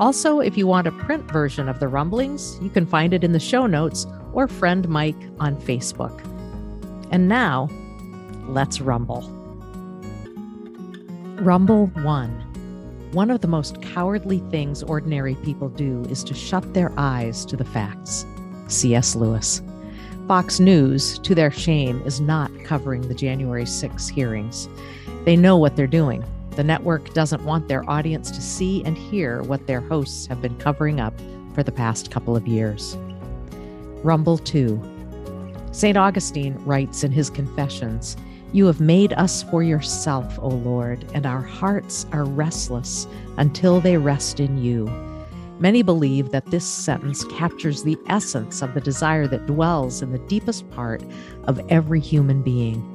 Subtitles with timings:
[0.00, 3.30] Also, if you want a print version of the rumblings, you can find it in
[3.30, 6.20] the show notes or friend Mike on Facebook.
[7.12, 7.68] And now,
[8.48, 9.22] let's rumble.
[11.36, 13.10] Rumble 1.
[13.12, 17.56] One of the most cowardly things ordinary people do is to shut their eyes to
[17.56, 18.26] the facts.
[18.66, 19.14] C.S.
[19.14, 19.62] Lewis.
[20.26, 24.68] Fox News, to their shame, is not covering the January 6 hearings.
[25.24, 26.24] They know what they're doing.
[26.56, 30.56] The network doesn't want their audience to see and hear what their hosts have been
[30.58, 31.14] covering up
[31.52, 32.96] for the past couple of years.
[34.04, 34.80] Rumble 2.
[35.72, 35.96] St.
[35.96, 38.16] Augustine writes in his Confessions
[38.52, 43.96] You have made us for yourself, O Lord, and our hearts are restless until they
[43.96, 44.86] rest in you.
[45.58, 50.18] Many believe that this sentence captures the essence of the desire that dwells in the
[50.18, 51.02] deepest part
[51.44, 52.93] of every human being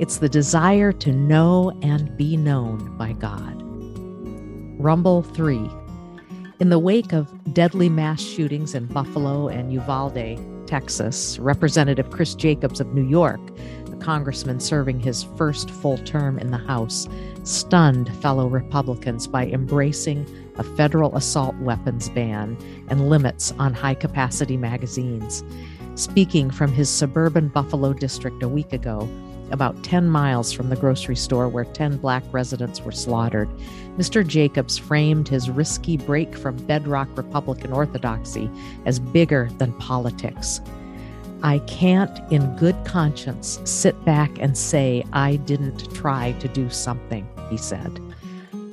[0.00, 3.62] it's the desire to know and be known by God.
[4.82, 5.70] Rumble 3.
[6.58, 12.80] In the wake of deadly mass shootings in Buffalo and Uvalde, Texas, Representative Chris Jacobs
[12.80, 13.40] of New York,
[13.92, 17.06] a congressman serving his first full term in the House,
[17.44, 22.56] stunned fellow Republicans by embracing a federal assault weapons ban
[22.88, 25.44] and limits on high capacity magazines.
[25.94, 29.06] Speaking from his suburban Buffalo district a week ago,
[29.50, 33.48] about 10 miles from the grocery store where 10 black residents were slaughtered,
[33.96, 34.26] Mr.
[34.26, 38.50] Jacobs framed his risky break from bedrock Republican orthodoxy
[38.86, 40.60] as bigger than politics.
[41.42, 47.26] I can't, in good conscience, sit back and say I didn't try to do something,
[47.48, 48.00] he said.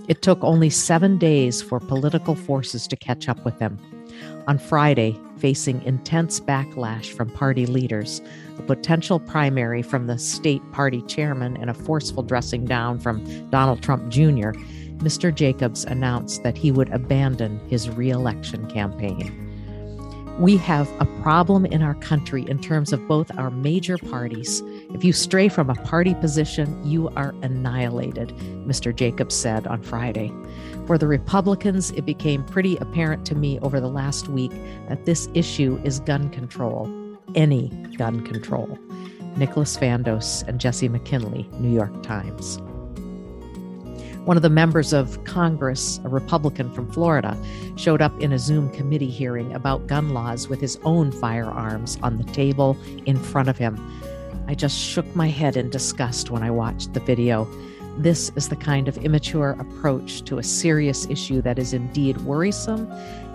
[0.08, 3.78] It took only seven days for political forces to catch up with him.
[4.48, 8.22] On Friday, facing intense backlash from party leaders,
[8.58, 13.82] a potential primary from the state party chairman, and a forceful dressing down from Donald
[13.82, 14.52] Trump Jr.,
[14.98, 15.34] Mr.
[15.34, 19.44] Jacobs announced that he would abandon his reelection campaign.
[20.40, 24.62] We have a problem in our country in terms of both our major parties.
[24.94, 28.30] If you stray from a party position, you are annihilated,
[28.66, 28.96] Mr.
[28.96, 30.32] Jacobs said on Friday.
[30.86, 34.52] For the Republicans, it became pretty apparent to me over the last week
[34.88, 36.90] that this issue is gun control,
[37.36, 37.68] any
[37.98, 38.80] gun control.
[39.36, 42.60] Nicholas Fandos and Jesse McKinley, New York Times.
[44.26, 47.38] One of the members of Congress, a Republican from Florida,
[47.76, 52.18] showed up in a Zoom committee hearing about gun laws with his own firearms on
[52.18, 53.76] the table in front of him.
[54.48, 57.48] I just shook my head in disgust when I watched the video.
[57.98, 62.90] This is the kind of immature approach to a serious issue that is indeed worrisome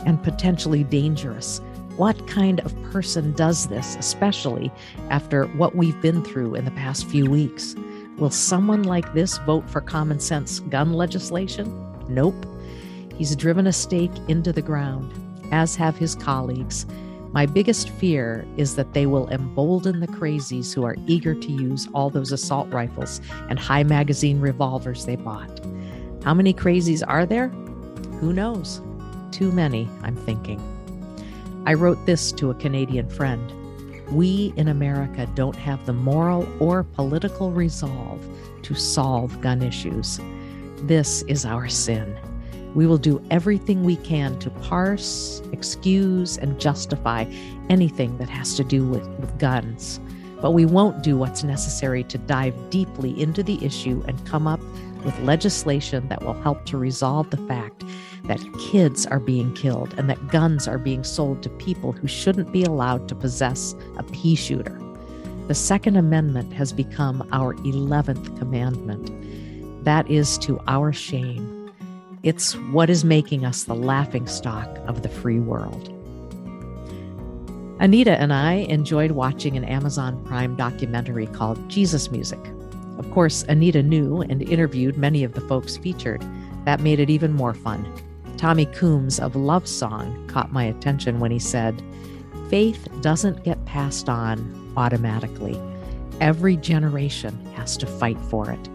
[0.07, 1.61] and potentially dangerous.
[1.97, 4.73] What kind of person does this, especially
[5.11, 7.75] after what we've been through in the past few weeks?
[8.17, 11.87] Will someone like this vote for common sense gun legislation?
[12.09, 12.47] Nope.
[13.19, 15.13] He's driven a stake into the ground,
[15.51, 16.87] as have his colleagues.
[17.33, 21.89] My biggest fear is that they will embolden the crazies who are eager to use
[21.95, 25.61] all those assault rifles and high magazine revolvers they bought.
[26.23, 27.49] How many crazies are there?
[28.21, 28.83] Who knows?
[29.31, 30.61] Too many, I'm thinking.
[31.67, 33.53] I wrote this to a Canadian friend
[34.13, 38.23] we in America don't have the moral or political resolve
[38.63, 40.21] to solve gun issues.
[40.83, 42.17] This is our sin.
[42.75, 47.27] We will do everything we can to parse, excuse, and justify
[47.69, 50.01] anything that has to do with, with guns.
[50.41, 54.61] But we won't do what's necessary to dive deeply into the issue and come up
[55.05, 57.85] with legislation that will help to resolve the fact
[58.25, 58.41] that
[58.71, 62.63] kids are being killed and that guns are being sold to people who shouldn't be
[62.65, 64.79] allowed to possess a pea shooter.
[65.49, 69.85] The Second Amendment has become our 11th commandment.
[69.85, 71.62] That is to our shame.
[72.23, 75.89] It's what is making us the laughing stock of the free world.
[77.81, 82.39] Anita and I enjoyed watching an Amazon Prime documentary called Jesus Music.
[82.97, 86.25] Of course, Anita knew and interviewed many of the folks featured.
[86.65, 87.93] That made it even more fun.
[88.37, 91.83] Tommy Coomes of Love Song caught my attention when he said,
[92.49, 95.61] Faith doesn't get passed on automatically.
[96.21, 98.69] Every generation has to fight for it.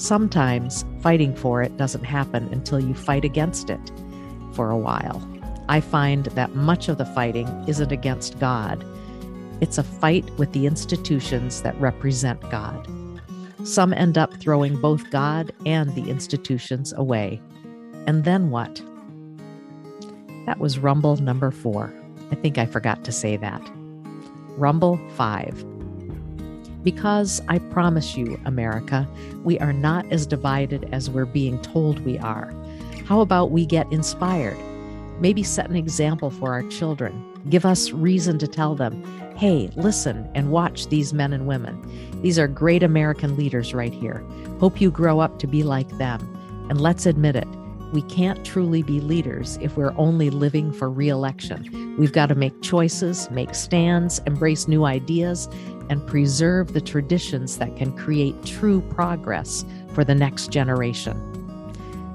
[0.00, 3.92] Sometimes fighting for it doesn't happen until you fight against it
[4.54, 5.22] for a while.
[5.68, 8.82] I find that much of the fighting isn't against God,
[9.60, 12.88] it's a fight with the institutions that represent God.
[13.64, 17.42] Some end up throwing both God and the institutions away.
[18.06, 18.80] And then what?
[20.46, 21.92] That was Rumble number four.
[22.30, 23.60] I think I forgot to say that.
[24.56, 25.62] Rumble five.
[26.82, 29.06] Because I promise you, America,
[29.44, 32.54] we are not as divided as we're being told we are.
[33.04, 34.58] How about we get inspired?
[35.20, 37.26] Maybe set an example for our children.
[37.50, 39.02] Give us reason to tell them,
[39.36, 41.80] hey, listen and watch these men and women.
[42.22, 44.24] These are great American leaders right here.
[44.58, 46.20] Hope you grow up to be like them.
[46.70, 47.48] And let's admit it,
[47.92, 51.96] we can't truly be leaders if we're only living for reelection.
[51.98, 55.48] We've got to make choices, make stands, embrace new ideas,
[55.88, 61.26] and preserve the traditions that can create true progress for the next generation.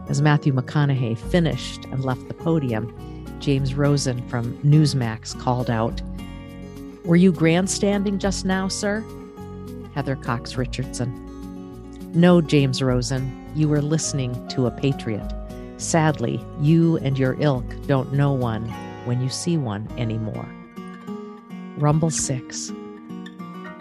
[0.07, 2.93] As Matthew McConaughey finished and left the podium,
[3.39, 6.01] James Rosen from Newsmax called out,
[7.03, 9.03] Were you grandstanding just now, sir?
[9.93, 11.21] Heather Cox Richardson.
[12.13, 15.29] No, James Rosen, you were listening to a patriot.
[15.77, 18.65] Sadly, you and your ilk don't know one
[19.05, 20.47] when you see one anymore.
[21.77, 22.71] Rumble 6.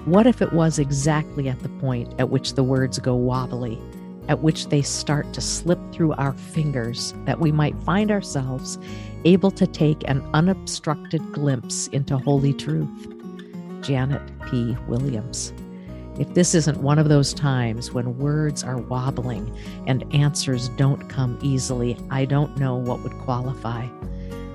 [0.04, 3.80] What if it was exactly at the point at which the words go wobbly,
[4.28, 8.78] at which they start to slip through our fingers, that we might find ourselves
[9.24, 13.08] able to take an unobstructed glimpse into holy truth?
[13.80, 14.76] Janet P.
[14.88, 15.52] Williams.
[16.16, 19.52] If this isn't one of those times when words are wobbling
[19.88, 23.88] and answers don't come easily, I don't know what would qualify.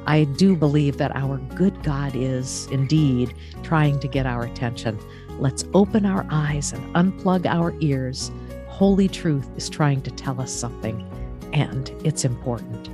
[0.05, 4.97] I do believe that our good God is, indeed, trying to get our attention.
[5.37, 8.31] Let's open our eyes and unplug our ears.
[8.67, 11.05] Holy truth is trying to tell us something,
[11.51, 12.89] and it's important.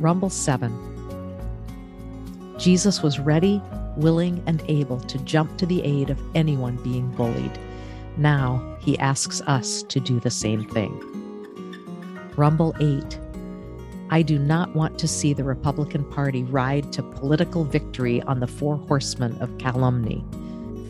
[0.00, 0.86] Rumble 7
[2.58, 3.62] Jesus was ready
[3.96, 7.58] willing and able to jump to the aid of anyone being bullied.
[8.16, 11.06] Now he asks us to do the same thing.
[12.36, 13.18] Rumble 8.
[14.10, 18.46] I do not want to see the Republican Party ride to political victory on the
[18.46, 20.24] four horsemen of calumny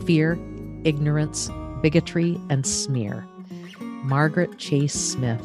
[0.06, 0.38] fear,
[0.84, 1.50] ignorance,
[1.82, 3.26] bigotry, and smear.
[3.80, 5.42] Margaret Chase Smith,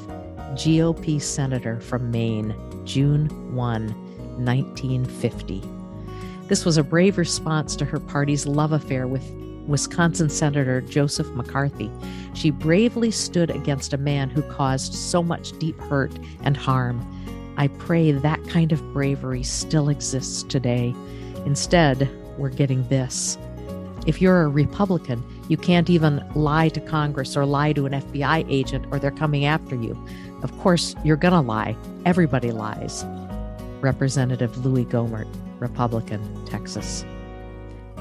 [0.54, 2.56] GOP Senator from Maine,
[2.86, 3.88] June 1,
[4.44, 5.75] 1950.
[6.48, 9.28] This was a brave response to her party's love affair with
[9.66, 11.90] Wisconsin Senator Joseph McCarthy.
[12.36, 16.12] She bravely stood against a man who caused so much deep hurt
[16.44, 17.04] and harm.
[17.58, 20.94] I pray that kind of bravery still exists today.
[21.48, 22.08] Instead,
[22.38, 23.40] we're getting this.
[24.06, 28.46] If you're a Republican, you can't even lie to Congress or lie to an FBI
[28.52, 29.98] agent or they're coming after you.
[30.44, 31.76] Of course, you're going to lie.
[32.06, 33.04] Everybody lies.
[33.82, 35.26] Representative Louie Gohmert.
[35.60, 37.06] Republican, Texas.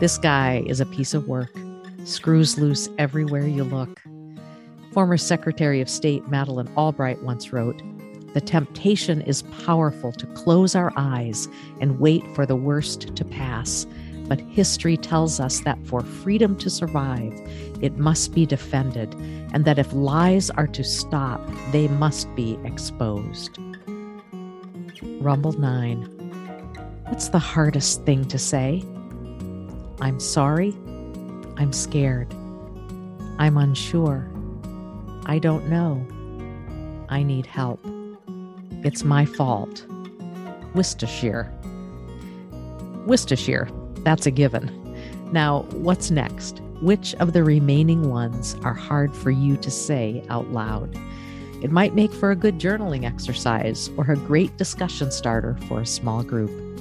[0.01, 1.57] This guy is a piece of work,
[2.05, 4.03] screws loose everywhere you look.
[4.93, 7.81] Former Secretary of State Madeleine Albright once wrote
[8.33, 11.49] The temptation is powerful to close our eyes
[11.81, 13.87] and wait for the worst to pass.
[14.27, 17.33] But history tells us that for freedom to survive,
[17.83, 19.15] it must be defended,
[19.53, 21.41] and that if lies are to stop,
[21.73, 23.59] they must be exposed.
[25.21, 26.13] Rumble 9
[27.09, 28.83] What's the hardest thing to say?
[30.01, 30.75] I'm sorry.
[31.59, 32.33] I'm scared.
[33.39, 34.27] I'm unsure.
[35.27, 36.05] I don't know.
[37.11, 37.79] I need help.
[38.83, 39.87] It's my fault.
[40.75, 41.53] Worcestershire.
[43.07, 43.69] Worcestershire,
[43.99, 44.71] that's a given.
[45.31, 46.61] Now, what's next?
[46.81, 50.99] Which of the remaining ones are hard for you to say out loud?
[51.63, 55.87] It might make for a good journaling exercise or a great discussion starter for a
[55.87, 56.74] small group.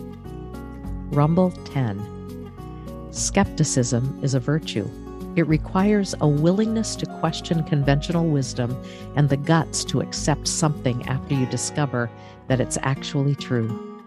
[1.14, 3.12] Rumble 10.
[3.12, 4.90] Skepticism is a virtue.
[5.36, 8.76] It requires a willingness to question conventional wisdom
[9.16, 12.10] and the guts to accept something after you discover
[12.48, 14.02] that it's actually true.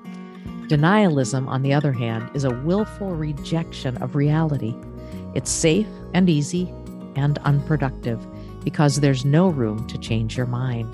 [0.66, 4.74] Denialism, on the other hand, is a willful rejection of reality.
[5.32, 6.74] It's safe and easy
[7.14, 8.26] and unproductive
[8.64, 10.92] because there's no room to change your mind.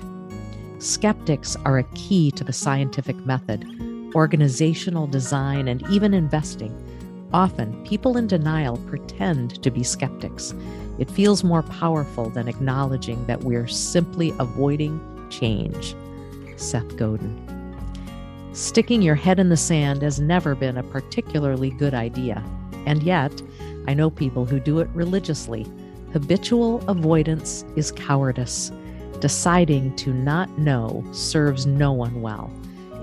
[0.77, 3.65] Skeptics are a key to the scientific method
[4.15, 6.73] organizational design, and even investing,
[7.33, 10.53] Often, people in denial pretend to be skeptics.
[10.99, 15.01] It feels more powerful than acknowledging that we're simply avoiding
[15.31, 15.95] change.
[16.57, 17.39] Seth Godin.
[18.53, 22.43] Sticking your head in the sand has never been a particularly good idea.
[22.85, 23.41] And yet,
[23.87, 25.65] I know people who do it religiously.
[26.11, 28.71] Habitual avoidance is cowardice.
[29.19, 32.51] Deciding to not know serves no one well.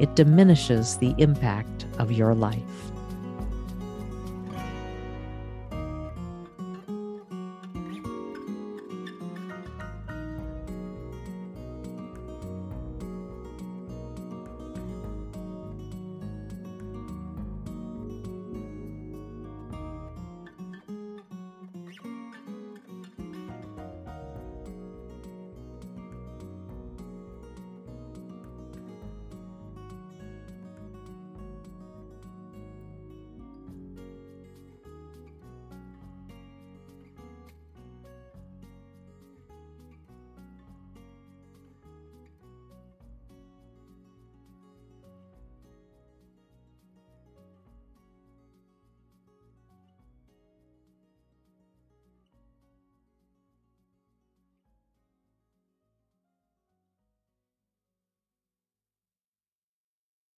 [0.00, 2.89] It diminishes the impact of your life.